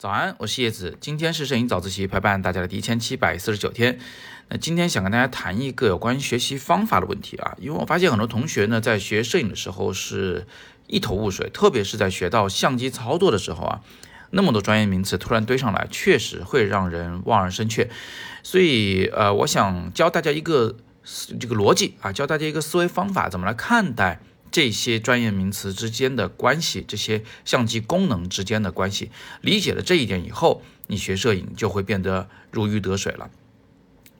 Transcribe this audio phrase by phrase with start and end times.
[0.00, 3.98] 早安，我是叶子，今天是摄影早自习陪伴大家的第一千七百四十九天。
[4.48, 10.46] 那今天想跟大家谈一个有关于学习方法的问题啊，因为我发现很多同学呢在学摄影的时候是
[10.86, 13.82] 一头雾水，特别是在学到相机操作的时候啊，
[14.30, 17.90] 那么多专业名词突然堆上来，确实会让人望而生怯。
[18.42, 20.76] 所以呃，我想教大家一个
[21.38, 24.18] 这个逻辑啊，教大家一个思维方法，怎么来看待。
[24.50, 33.30] 这些专业名词之间的关系，这些相机功能之间的关系，理解了这一点以后，你学摄影就会变得如鱼得水了。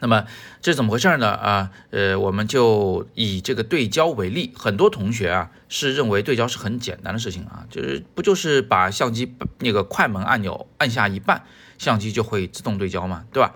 [0.00, 0.26] 那么
[0.60, 1.30] 这怎么回事呢？
[1.30, 11.44] 啊，呃，我们就以这个对焦为例，很多同学啊是认为对焦是很简单的事情啊，就是不就是把相机那个快门按钮按下一半，
[11.78, 13.54] 相机就会自动对焦嘛，对吧？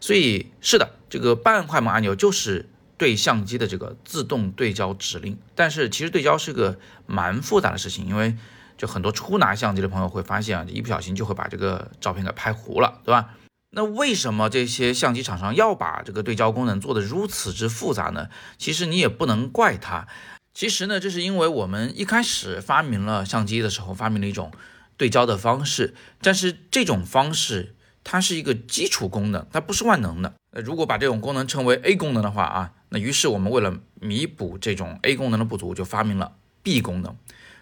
[0.00, 2.68] 所以是的，这个半快门按钮就是。
[3.04, 8.34] 对相机的这个自动对焦指令，但是其实对焦是个蛮复杂的事情，因为
[8.78, 13.34] 就很多初拿相机的朋友会发现啊，一不小心就会把这个照片给拍糊了，对吧？
[13.72, 18.30] 那为什么这些相机厂商要把这个对焦功能做得如此之复杂呢？
[18.56, 20.08] 其实你也不能怪它，
[20.54, 24.50] 其实呢，这是因为我们一开始发明了相机的时候，发明了一种
[24.96, 25.92] 对焦的方式，
[26.22, 30.32] 但是这种方式它是一个基础功能，它不是万能的。
[30.52, 32.72] 呃，如果把这种功能称为 A 功能的话啊。
[32.94, 37.16] 那于是我们为了弥补这种 A 功能的不足，就发明了 B 功能。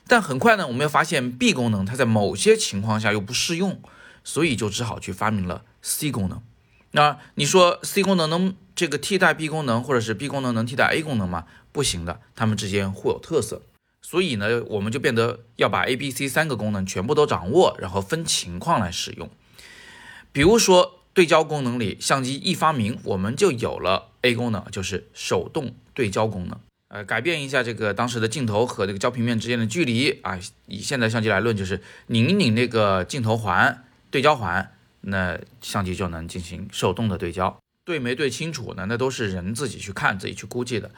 [0.07, 3.81] 但很快呢，我们又发现 B 功能它在某些情况下又不适用，
[4.23, 6.43] 所以就只好去发明了 C 功能。
[6.91, 11.47] 那你说 C 功能能这个替代 B 功能，或者是 B 功能能替代 A 功能吗？
[11.73, 13.63] 不行的，它们之间互有特色。
[14.03, 19.31] 所以呢，我们就变得要把 A、B、C 三个功能全部都掌握，然后分情况来使用。
[20.31, 20.99] 比如说。
[21.15, 26.59] 对焦功能里，相机一发明，我们就有了 A 功能，就是手动对焦功能。
[26.89, 37.59] 呃，改变一下这个当时的镜头和这个焦平面之间的距离啊，以现在相机来论，就是拧一拧那个镜头环、对焦环，那相机就能进行手动的对焦。
[37.85, 38.87] 对没对清楚呢？
[38.89, 40.91] 那都是人自己去看、自己去估计的。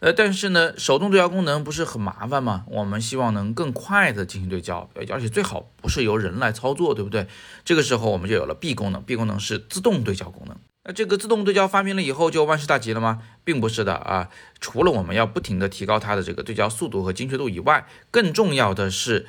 [0.00, 2.64] 呃，但是呢，手动对焦功能不是很麻烦吗？
[2.68, 7.26] 我们希望能更快的进行对焦，而且最好不是由人来操作，对不对？
[7.64, 10.56] 这个时候我们就有了 B 功能，B 功能是自动对焦功能。
[10.84, 13.20] 那这个自动对焦发明了以后就万事大吉了吗？
[13.42, 14.28] 并不是的啊，
[14.60, 19.26] 除了我们要不停的提高它的这个对焦速度和精确度以外，更重要的是，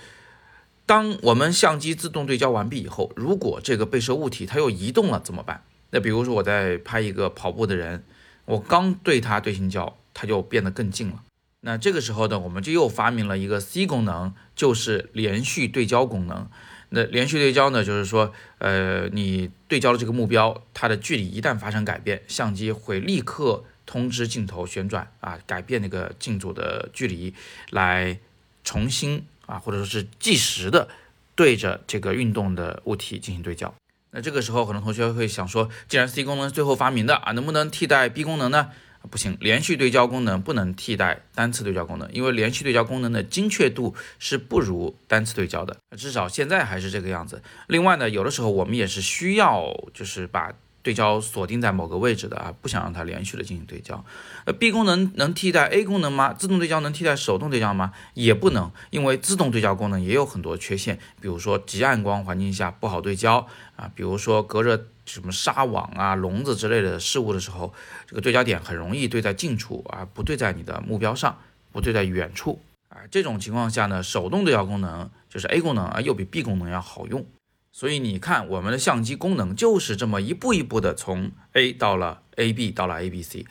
[0.86, 5.64] 当我们相机自动对焦完毕以后，如果这个被摄物体它又移动了怎么办？
[5.90, 8.04] 那比如说我在拍一个跑步的人，
[8.46, 9.98] 我刚对他对心焦。
[10.20, 11.24] 它就变得更近了。
[11.62, 16.50] 那这个时候呢，我们就又发明了一个 C 功能，就是连续对焦功能。
[16.90, 27.34] 那连续对焦呢，就是说，呃，你对焦的这个目标，它的距离一旦发生改变，相机会立刻通知镜头旋转啊，改变那个镜组的距离，
[27.70, 28.20] 来
[28.66, 30.90] 重新啊，或者说是计时的
[31.34, 33.74] 对着这个运动的物体进行对焦。
[34.12, 38.72] 那这个时候，很多同学会想说，既然 C 功能是最后发明的啊，能不能替代 B 功能呢？
[39.10, 47.42] 不行，连续对焦功能不能替代单次对焦功能，因为连续对焦功能的精确度是不如单次对焦的，至少现在还是这个样子。
[47.68, 50.54] 另外呢，有的时候我们也是需要，就是把。
[50.90, 54.04] 对焦锁定在某个位置的啊，不想让它连续的进行对焦。
[54.46, 56.34] 呃，B 功能能替代 A 功能吗？
[56.34, 57.94] 自动对焦能替代手动对焦吗？
[58.16, 63.46] 也不能，因为自动对焦功能也有很多缺陷，比如说极暗光环境下不好对焦
[63.76, 67.72] 啊，比如说隔着什么纱网啊、笼子之类的事物的时候，
[68.08, 71.38] 这个对焦点很容易对在近处啊，不对在你的目标上，
[71.72, 72.98] 不对在远处啊。
[73.12, 77.24] 这种情况下呢，手动对焦功能就是 A 功能啊，又比 B 功能要好用。
[77.72, 83.46] 所以你看，我们的相机功能就是这么一步一步的从 A 到了 AB，到了 ABC。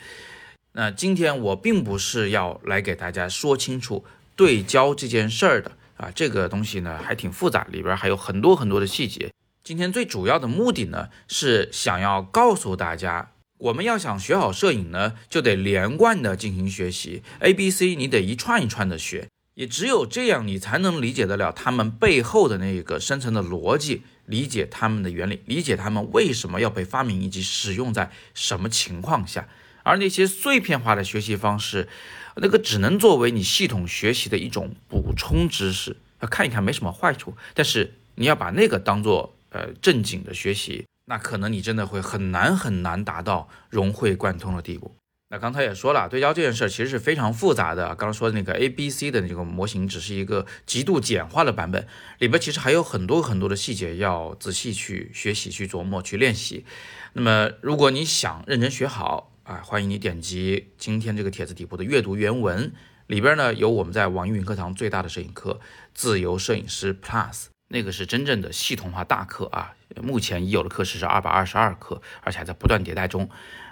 [0.72, 4.04] 那今天我并不是要来给大家说清楚
[4.36, 9.32] 对焦这件事儿的啊，这个东西呢还挺复杂，里边还有很多很多的细节。
[9.64, 19.28] 今天最主要的目的呢，是想要告诉大家，我们要想学好摄影呢，就得连贯的进行学习，ABC 你得一串一串的学。
[19.58, 29.48] 也只有这样，你才能理解得了他们背后的那个深层的逻辑，理解他们的原理，理解他们为什么要被发明以及使用在什么情况下。
[29.82, 31.88] 而那些碎片化的学习方式，
[32.36, 35.96] 那个只能作为你系统学习的一种补充知识，
[36.30, 37.34] 看一看没什么坏处。
[37.52, 44.94] 但是你要把那个当做呃正经的学习，那可能你真的会很难很难达到融会贯通的地步。
[45.30, 47.88] 那刚才也说了，对焦这件事其实是非常复杂的。
[47.88, 51.86] 刚刚说的那个 A B C 的那个模型只是一个极度简化的版本，
[52.18, 56.64] 里边其实还有很多很多的细节要仔细去学习、去琢磨、去练习。
[57.12, 62.72] 那么，如果你想认真学好啊，欢迎你点击今天这个帖子底部的阅读原文，
[63.06, 65.60] 里边呢有我们在网易云课堂最大的摄影课——
[65.92, 67.48] 自由摄影师 Plus。
[67.68, 69.74] 那个是真正的系统化大课啊。
[70.02, 73.28] 目前已有的课时是二百二十二课，而且还在不断迭代中。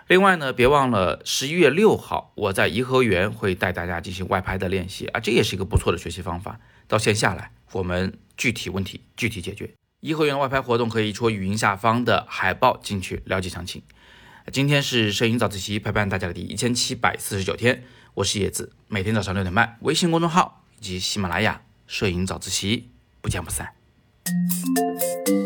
[0.09, 6.59] 另外呢，别忘了十一月六号我在颐和园会带大家进行外拍的练习啊，这也是一个不错的学习方法。
[6.89, 9.71] 到线下来，我们具体问题具体解决。
[10.01, 13.83] 颐和园外拍活动可以戳语音下方的海报进去了解详情。
[14.53, 17.85] 今天是摄影早自习陪伴大家的第一千七百四十九天，
[18.15, 22.91] 我是叶子，每天早上六点半，微信公众号以及喜马拉雅摄影早自习
[23.21, 23.73] 不见不散。
[24.27, 25.46] Thank you.